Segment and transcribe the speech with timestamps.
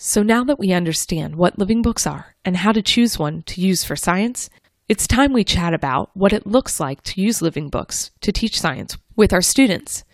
[0.00, 3.60] So now that we understand what living books are and how to choose one to
[3.60, 4.48] use for science,
[4.88, 8.60] it's time we chat about what it looks like to use living books to teach
[8.60, 10.04] science with our students.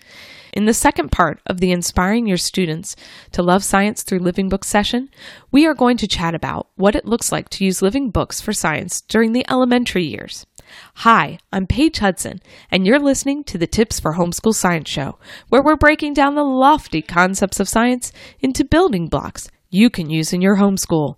[0.54, 2.96] In the second part of the Inspiring Your Students
[3.32, 5.10] to Love Science Through Living Books session,
[5.52, 8.54] we are going to chat about what it looks like to use living books for
[8.54, 10.46] science during the elementary years.
[10.94, 12.40] Hi, I'm Paige Hudson,
[12.70, 15.18] and you're listening to the Tips for Homeschool Science Show,
[15.50, 20.32] where we're breaking down the lofty concepts of science into building blocks you can use
[20.32, 21.16] in your homeschool.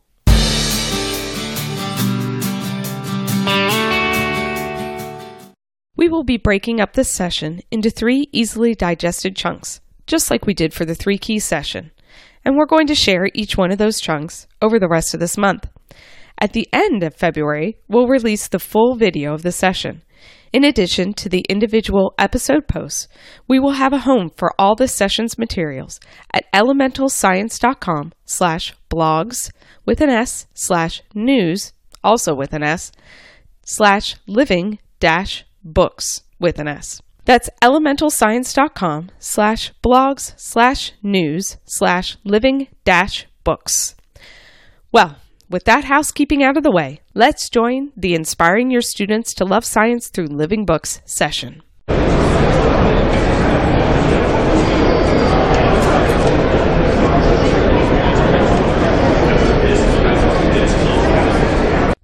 [5.95, 10.55] We will be breaking up this session into three easily digested chunks, just like we
[10.55, 11.91] did for the three keys session,
[12.47, 15.37] and we're going to share each one of those chunks over the rest of this
[15.37, 15.69] month.
[16.41, 20.01] At the end of February, we'll release the full video of the session.
[20.53, 23.09] In addition to the individual episode posts,
[23.49, 26.01] we will have a home for all the session's materials
[26.33, 29.51] at elementalscience.com slash blogs
[29.85, 32.93] with an S slash news, also with an S,
[33.65, 37.03] slash living dash books with an S.
[37.25, 43.97] That's elementalscience.com slash blogs slash news slash living dash books.
[44.93, 45.17] Well,
[45.49, 49.65] with that housekeeping out of the way, let's join the Inspiring Your Students to Love
[49.65, 51.63] Science Through Living Books session.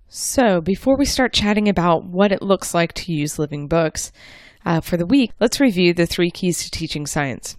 [0.08, 4.12] So, before we start chatting about what it looks like to use living books
[4.64, 7.56] uh, for the week, let's review the three keys to teaching science.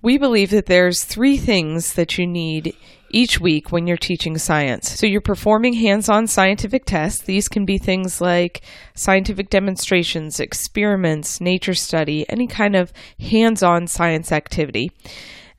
[0.00, 2.74] We believe that there's three things that you need
[3.10, 4.98] each week when you're teaching science.
[4.98, 7.22] So you're performing hands-on scientific tests.
[7.22, 8.62] These can be things like
[8.94, 14.90] scientific demonstrations, experiments, nature study, any kind of hands-on science activity.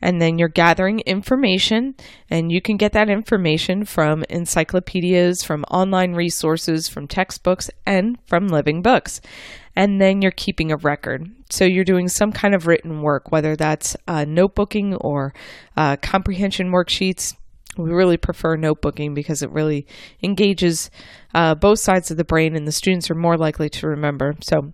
[0.04, 1.94] And then you're gathering information,
[2.28, 8.48] and you can get that information from encyclopedias, from online resources, from textbooks, and from
[8.48, 9.22] living books
[9.76, 11.30] and then you're keeping a record.
[11.50, 15.34] So you're doing some kind of written work, whether that's uh, notebooking or
[15.78, 17.36] uh, comprehension worksheets.
[17.78, 19.88] We really prefer notebooking because it really
[20.22, 20.92] engages
[21.34, 24.34] uh, both sides of the brain, and the students are more likely to remember.
[24.42, 24.74] So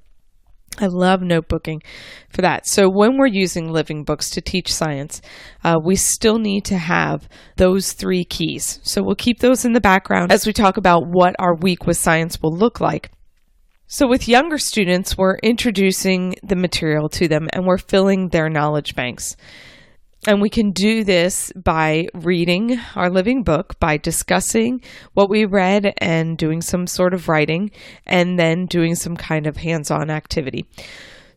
[0.80, 1.82] I love notebooking
[2.30, 2.68] for that.
[2.68, 5.22] So when we're using living books to teach science,
[5.64, 8.80] uh, we still need to have those three keys.
[8.84, 11.98] So we'll keep those in the background as we talk about what our week with
[11.98, 13.12] science will look like.
[13.90, 18.96] So, with younger students, we're introducing the material to them and we're filling their knowledge
[18.96, 19.38] banks.
[20.28, 24.82] And we can do this by reading our living book, by discussing
[25.14, 27.72] what we read and doing some sort of writing,
[28.06, 30.66] and then doing some kind of hands on activity.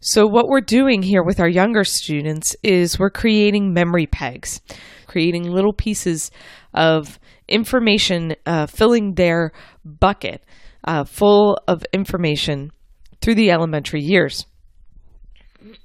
[0.00, 4.61] So, what we're doing here with our younger students is we're creating memory pegs,
[5.06, 6.33] creating little pieces
[6.75, 9.53] of information, uh, filling their
[9.84, 10.43] bucket
[10.83, 12.73] uh, full of information
[13.21, 14.47] through the elementary years.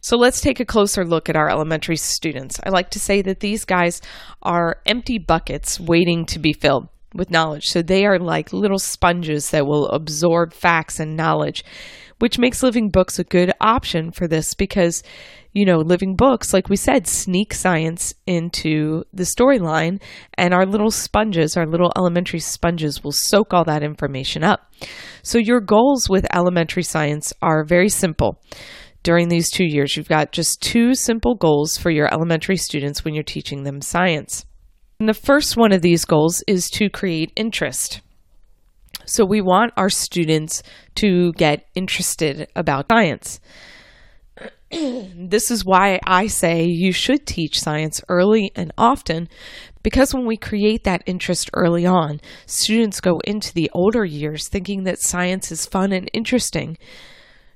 [0.01, 2.59] So let's take a closer look at our elementary students.
[2.63, 4.01] I like to say that these guys
[4.41, 7.67] are empty buckets waiting to be filled with knowledge.
[7.67, 11.63] So they are like little sponges that will absorb facts and knowledge,
[12.19, 15.01] which makes living books a good option for this because,
[15.53, 20.01] you know, living books, like we said, sneak science into the storyline,
[20.37, 24.71] and our little sponges, our little elementary sponges, will soak all that information up.
[25.23, 28.41] So your goals with elementary science are very simple
[29.05, 29.95] during these two years.
[29.95, 34.45] You've got just two simple goals for your elementary students when you're teaching them science.
[34.99, 38.01] And the first one of these goals is to create interest.
[39.05, 40.63] So we want our students
[40.95, 43.39] to get interested about science.
[44.71, 49.29] this is why I say you should teach science early and often
[49.83, 54.83] because when we create that interest early on, students go into the older years thinking
[54.85, 56.77] that science is fun and interesting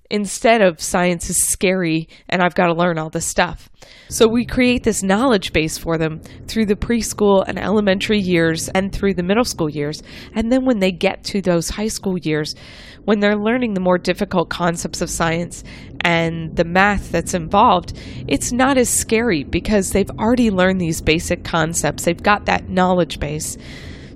[0.09, 3.69] instead of science is scary and I've got to learn all this stuff.
[4.09, 8.91] So we create this knowledge base for them through the preschool and elementary years and
[8.91, 10.01] through the middle school years.
[10.33, 12.55] And then when they get to those high school years,
[13.05, 15.63] when they're learning the more difficult concepts of science
[16.01, 17.97] and the math that's involved,
[18.27, 22.03] it's not as scary because they've already learned these basic concepts.
[22.03, 23.57] They've got that knowledge base.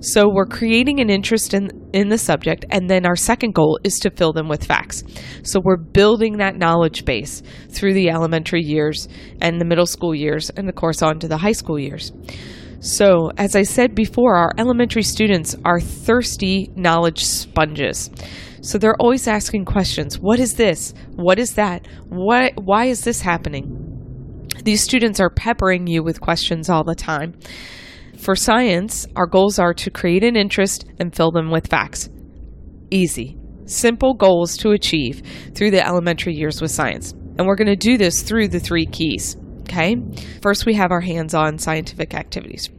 [0.04, 3.98] So we're creating an interest in, in the subject, and then our second goal is
[4.00, 5.02] to fill them with facts.
[5.44, 9.08] So we're building that knowledge base through the elementary years
[9.40, 12.12] and the middle school years, and of course on to the high school years.
[12.80, 18.10] So, as I said before, our elementary students are thirsty knowledge sponges.
[18.60, 20.18] So they're always asking questions.
[20.18, 20.92] What is this?
[21.16, 21.86] What is that?
[22.10, 24.48] What why is this happening?
[24.64, 27.34] These students are peppering you with questions all the time.
[28.24, 32.08] For science, our goals are to create an interest and fill them with facts.
[32.90, 33.36] Easy,
[33.66, 35.20] simple goals to achieve
[35.54, 37.12] through the elementary years with science.
[37.12, 39.36] And we're going to do this through the three keys.
[39.64, 39.96] Okay?
[40.40, 42.70] First, we have our hands on scientific activities.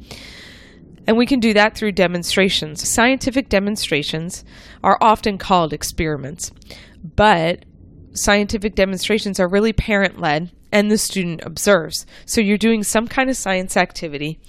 [1.05, 2.89] And we can do that through demonstrations.
[2.89, 4.43] Scientific demonstrations
[4.83, 6.51] are often called experiments,
[7.03, 7.65] but
[8.13, 12.07] scientific demonstrations are really parent led and the student observes.
[12.25, 14.39] So you're doing some kind of science activity,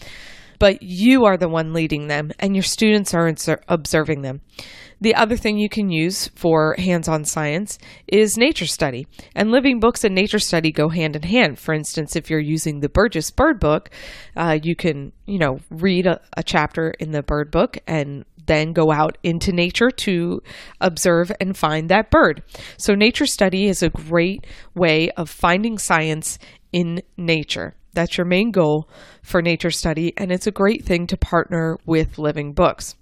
[0.58, 3.32] but you are the one leading them and your students are
[3.68, 4.40] observing them.
[5.00, 9.06] The other thing you can use for hands on science is nature study.
[9.34, 11.58] And living books and nature study go hand in hand.
[11.58, 13.90] For instance, if you're using the Burgess Bird Book,
[14.36, 18.72] uh, you can, you know, read a, a chapter in the bird book and then
[18.72, 20.42] go out into nature to
[20.80, 22.42] observe and find that bird.
[22.78, 26.38] So, nature study is a great way of finding science
[26.72, 27.74] in nature.
[27.96, 28.90] That's your main goal
[29.22, 32.94] for nature study, and it's a great thing to partner with living books.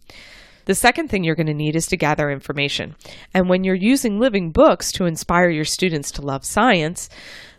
[0.67, 2.95] The second thing you're going to need is to gather information.
[3.35, 7.09] And when you're using living books to inspire your students to love science,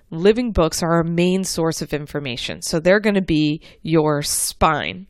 [0.09, 2.61] living books are a main source of information.
[2.61, 5.07] So they're going to be your spine.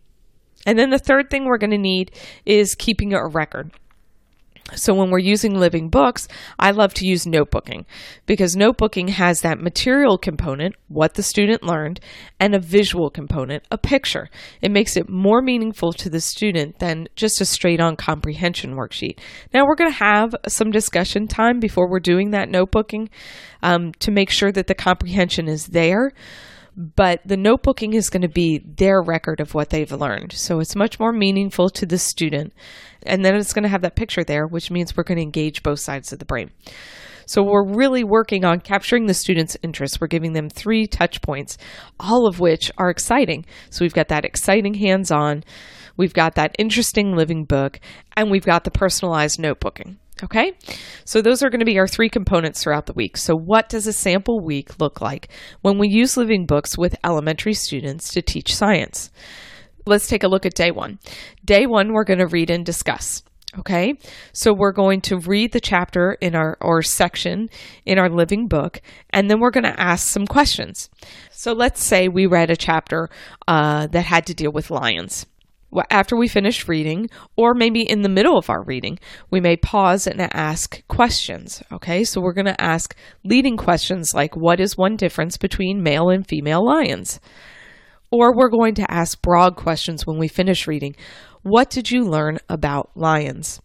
[0.65, 2.11] And then the third thing we're going to need
[2.43, 3.71] is keeping a record.
[4.73, 6.27] So when we're using living books,
[6.57, 7.85] I love to use notebooking
[8.25, 11.99] because notebooking has that material component, what the student learned,
[12.39, 14.27] and a visual component, a picture.
[14.61, 19.19] It makes it more meaningful to the student than just a straight on comprehension worksheet.
[19.53, 23.09] Now we're going to have some discussion time before we're doing that notebooking
[23.61, 26.11] um, to make sure that the comprehension is there
[26.77, 30.33] but the notebooking is going to be their record of what they've learned.
[30.33, 32.53] So it's much more meaningful to the student.
[33.05, 35.63] And then it's going to have that picture there, which means we're going to engage
[35.63, 36.51] both sides of the brain.
[37.25, 39.99] So we're really working on capturing the students' interest.
[39.99, 41.57] We're giving them three touch points,
[41.99, 43.45] all of which are exciting.
[43.69, 45.43] So we've got that exciting hands on,
[45.97, 47.79] we've got that interesting living book,
[48.15, 49.97] and we've got the personalized notebooking.
[50.23, 50.53] Okay,
[51.03, 53.17] so those are going to be our three components throughout the week.
[53.17, 55.27] So, what does a sample week look like
[55.61, 59.11] when we use living books with elementary students to teach science?
[59.85, 60.99] Let's take a look at day one.
[61.43, 63.23] Day one, we're going to read and discuss.
[63.59, 63.93] Okay,
[64.33, 67.49] so we're going to read the chapter in our or section
[67.85, 70.89] in our living book, and then we're going to ask some questions.
[71.31, 73.09] So let's say we read a chapter
[73.47, 75.25] uh, that had to deal with lions
[75.89, 78.99] after we finish reading, or maybe in the middle of our reading,
[79.29, 81.61] we may pause and ask questions.
[81.71, 86.09] Okay, so we're going to ask leading questions like What is one difference between male
[86.09, 87.19] and female lions?
[88.11, 90.95] Or we're going to ask broad questions when we finish reading
[91.41, 93.61] What did you learn about lions?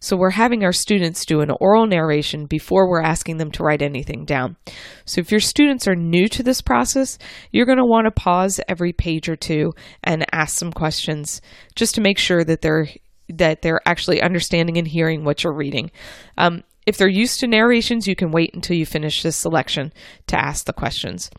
[0.00, 3.82] So we're having our students do an oral narration before we're asking them to write
[3.82, 4.56] anything down.
[5.04, 7.18] So if your students are new to this process,
[7.50, 9.72] you're going to want to pause every page or two
[10.04, 11.40] and ask some questions
[11.74, 12.88] just to make sure that they're
[13.28, 15.90] that they're actually understanding and hearing what you're reading.
[16.38, 19.92] Um, if they're used to narrations, you can wait until you finish this selection
[20.28, 21.30] to ask the questions.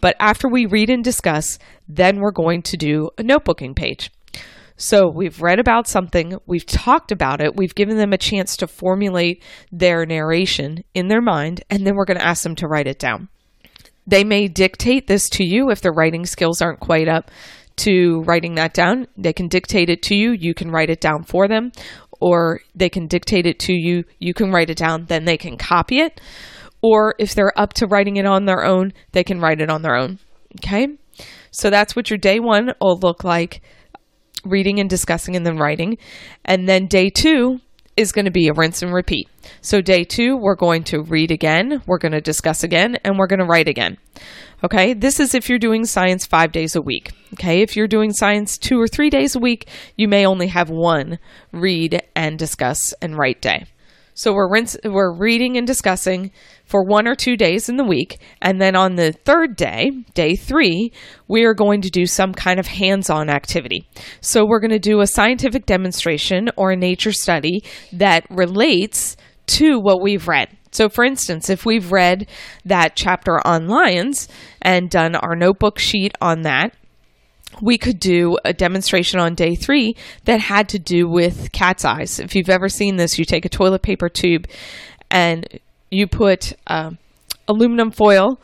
[0.00, 1.58] But after we read and discuss,
[1.88, 4.10] then we're going to do a notebooking page.
[4.80, 8.68] So we've read about something, we've talked about it, we've given them a chance to
[8.68, 9.42] formulate
[9.72, 13.00] their narration in their mind, and then we're going to ask them to write it
[13.00, 13.28] down.
[14.06, 17.32] They may dictate this to you if their writing skills aren't quite up
[17.78, 19.08] to writing that down.
[19.16, 21.72] They can dictate it to you, you can write it down for them,
[22.20, 25.56] or they can dictate it to you, you can write it down, then they can
[25.56, 26.20] copy it.
[26.82, 29.82] Or if they're up to writing it on their own, they can write it on
[29.82, 30.18] their own.
[30.58, 30.88] Okay?
[31.50, 33.60] So that's what your day one will look like
[34.44, 35.98] reading and discussing and then writing.
[36.44, 37.60] And then day two
[37.98, 39.28] is going to be a rinse and repeat.
[39.60, 43.26] So, day two, we're going to read again, we're going to discuss again, and we're
[43.26, 43.98] going to write again.
[44.62, 47.10] Okay, this is if you're doing science five days a week.
[47.34, 50.70] Okay, if you're doing science two or three days a week, you may only have
[50.70, 51.18] one
[51.52, 53.64] read and discuss and write day.
[54.18, 56.32] So we're rinse, we're reading and discussing
[56.64, 60.34] for one or two days in the week, and then on the third day, day
[60.34, 60.90] three,
[61.28, 63.88] we are going to do some kind of hands-on activity.
[64.20, 69.16] So we're going to do a scientific demonstration or a nature study that relates
[69.58, 70.48] to what we've read.
[70.72, 72.28] So, for instance, if we've read
[72.64, 74.26] that chapter on lions
[74.60, 76.74] and done our notebook sheet on that,
[77.60, 82.20] we could do a demonstration on day three that had to do with cat's eyes.
[82.20, 84.46] If you've ever seen this, you take a toilet paper tube
[85.10, 85.46] and
[85.90, 86.90] you put uh,
[87.46, 88.40] aluminum foil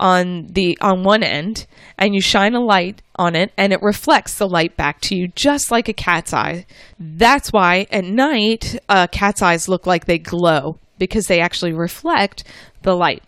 [0.00, 1.66] on the on one end
[1.98, 5.28] and you shine a light on it and it reflects the light back to you
[5.28, 6.66] just like a cat's eye
[6.98, 12.42] that's why at night uh, cat's eyes look like they glow because they actually reflect
[12.82, 13.22] the light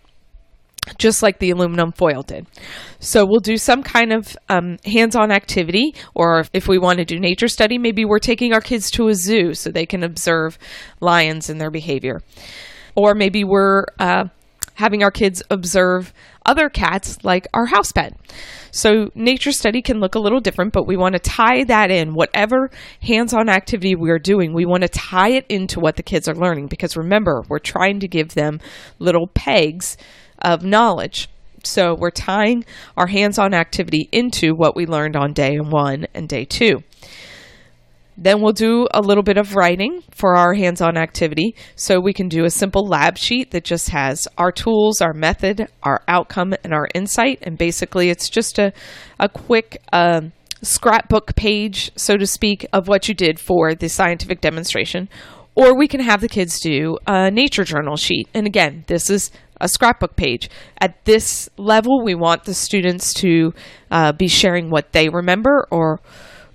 [0.98, 2.46] just like the aluminum foil did.
[3.00, 7.18] So we'll do some kind of um, hands-on activity, or if we want to do
[7.18, 10.58] nature study, maybe we're taking our kids to a zoo so they can observe
[11.00, 12.20] lions and their behavior,
[12.94, 14.24] or maybe we're uh,
[14.74, 16.12] having our kids observe
[16.44, 18.14] other cats like our house pet.
[18.70, 22.14] So nature study can look a little different, but we want to tie that in.
[22.14, 22.70] Whatever
[23.02, 26.66] hands-on activity we're doing, we want to tie it into what the kids are learning
[26.68, 28.60] because remember, we're trying to give them
[28.98, 29.96] little pegs
[30.40, 31.28] of knowledge.
[31.64, 32.64] So we're tying
[32.96, 36.82] our hands on activity into what we learned on day one and day two.
[38.18, 41.54] Then we'll do a little bit of writing for our hands on activity.
[41.74, 45.68] So we can do a simple lab sheet that just has our tools, our method,
[45.82, 47.40] our outcome, and our insight.
[47.42, 48.72] And basically, it's just a,
[49.20, 54.40] a quick um, scrapbook page, so to speak, of what you did for the scientific
[54.40, 55.10] demonstration.
[55.56, 58.28] Or we can have the kids do a nature journal sheet.
[58.34, 60.50] And again, this is a scrapbook page.
[60.80, 63.54] At this level, we want the students to
[63.90, 66.00] uh, be sharing what they remember or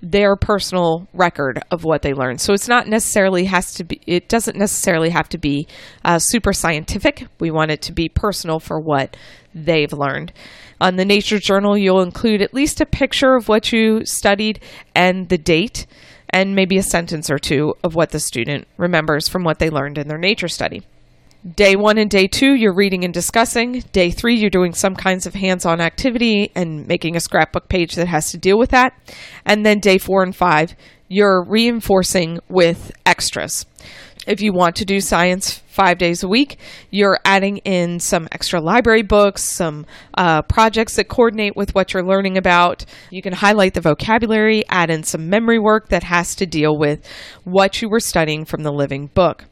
[0.04, 2.42] their personal record of what they learned.
[2.42, 4.02] So it's not necessarily has to be.
[4.08, 5.68] It doesn't necessarily have to be
[6.04, 7.28] uh, super scientific.
[7.40, 9.16] We want it to be personal for what
[9.54, 10.34] they've learned.
[10.80, 14.60] On the Nature Journal, you'll include at least a picture of what you studied
[14.96, 15.86] and the date,
[16.32, 19.98] and maybe a sentence or two of what the student remembers from what they learned
[19.98, 20.84] in their nature study.
[21.56, 23.80] Day one and day two, you're reading and discussing.
[23.92, 27.96] Day three, you're doing some kinds of hands on activity and making a scrapbook page
[27.96, 28.94] that has to deal with that.
[29.44, 30.76] And then day four and five,
[31.08, 33.66] you're reinforcing with extras.
[34.28, 36.60] If you want to do science five days a week,
[36.92, 42.06] you're adding in some extra library books, some uh, projects that coordinate with what you're
[42.06, 42.86] learning about.
[43.10, 47.04] You can highlight the vocabulary, add in some memory work that has to deal with
[47.46, 49.46] what you were studying from the living book.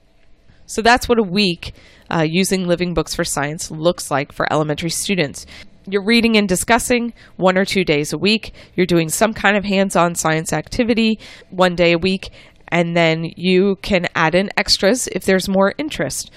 [0.67, 1.73] So that's what a week
[2.11, 5.47] uh, using Living Books for Science looks like for elementary students.
[5.87, 8.53] You're reading and discussing one or two days a week.
[8.75, 11.17] You're doing some kind of hands on science activity
[11.49, 12.29] one day a week,
[12.69, 16.31] and then you can add in extras if there's more interest.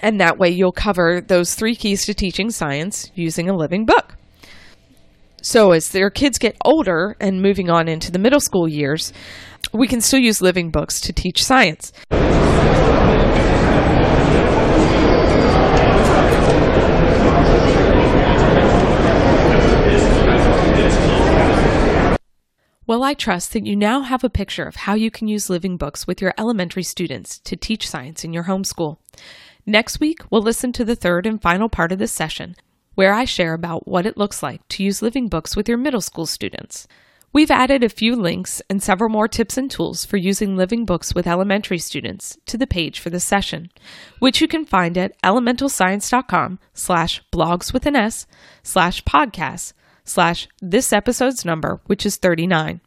[0.00, 4.16] And that way you'll cover those three keys to teaching science using a living book.
[5.44, 9.12] So, as their kids get older and moving on into the middle school years,
[9.72, 11.92] we can still use living books to teach science.
[22.92, 25.78] Well, I trust that you now have a picture of how you can use living
[25.78, 28.98] books with your elementary students to teach science in your homeschool.
[29.64, 32.54] Next week, we'll listen to the third and final part of this session,
[32.94, 36.02] where I share about what it looks like to use living books with your middle
[36.02, 36.86] school students.
[37.32, 41.14] We've added a few links and several more tips and tools for using living books
[41.14, 43.70] with elementary students to the page for this session,
[44.18, 48.26] which you can find at elementalscience.com slash blogs with an S
[48.62, 49.72] slash podcasts
[50.04, 52.80] slash this episode's number, which is 39.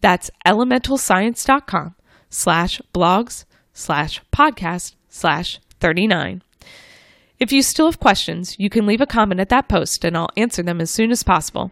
[0.00, 1.94] That's elementalscience.com
[2.30, 6.42] slash blogs slash podcast slash 39.
[7.38, 10.30] If you still have questions, you can leave a comment at that post and I'll
[10.36, 11.70] answer them as soon as possible.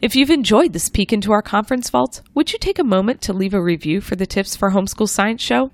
[0.00, 3.32] If you've enjoyed this peek into our conference vaults, would you take a moment to
[3.32, 5.70] leave a review for the Tips for Homeschool Science show?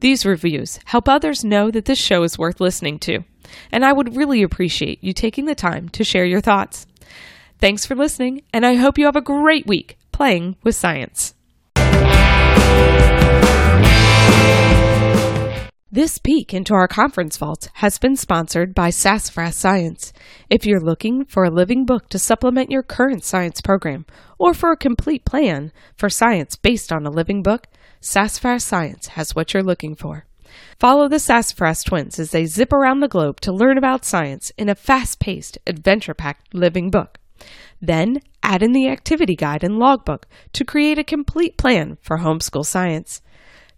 [0.00, 3.24] These reviews help others know that this show is worth listening to,
[3.70, 6.86] and I would really appreciate you taking the time to share your thoughts.
[7.58, 11.34] Thanks for listening, and I hope you have a great week playing with science.
[15.90, 20.12] This peek into our conference vault has been sponsored by Sassafras Science.
[20.50, 24.04] If you're looking for a living book to supplement your current science program,
[24.38, 27.68] or for a complete plan for science based on a living book,
[28.02, 30.26] Sassafras Science has what you're looking for.
[30.78, 34.68] Follow the Sassafras twins as they zip around the globe to learn about science in
[34.68, 37.18] a fast paced, adventure packed living book.
[37.80, 42.64] Then add in the activity guide and logbook to create a complete plan for homeschool
[42.64, 43.22] science.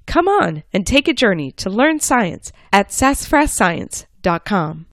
[0.06, 4.86] Come on and take a journey to learn science at sassafrasscience.com.